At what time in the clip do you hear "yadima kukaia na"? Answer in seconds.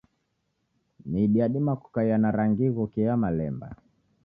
1.41-2.29